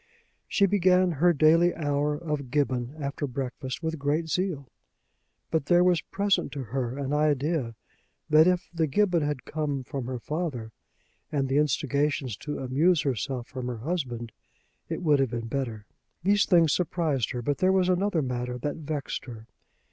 She 0.47 0.65
began 0.65 1.11
her 1.11 1.31
daily 1.31 1.75
hour 1.75 2.15
of 2.17 2.49
Gibbon 2.49 2.95
after 2.99 3.27
breakfast 3.27 3.83
with 3.83 3.99
great 3.99 4.29
zeal. 4.29 4.67
But 5.51 5.67
there 5.67 5.83
was 5.83 6.01
present 6.01 6.51
to 6.53 6.63
her 6.63 6.97
an 6.97 7.13
idea 7.13 7.75
that 8.27 8.47
if 8.47 8.67
the 8.73 8.87
Gibbon 8.87 9.21
had 9.21 9.45
come 9.45 9.83
from 9.83 10.07
her 10.07 10.17
father, 10.17 10.71
and 11.31 11.47
the 11.47 11.57
instigations 11.59 12.35
to 12.37 12.57
amuse 12.57 13.01
herself 13.03 13.45
from 13.45 13.67
her 13.67 13.77
husband, 13.77 14.31
it 14.89 15.03
would 15.03 15.19
have 15.19 15.29
been 15.29 15.45
better. 15.47 15.85
These 16.23 16.47
things 16.47 16.73
surprised 16.73 17.29
her; 17.29 17.43
but 17.43 17.59
there 17.59 17.71
was 17.71 17.87
another 17.87 18.23
matter 18.23 18.57
that 18.57 18.77
vexed 18.77 19.25
her. 19.25 19.45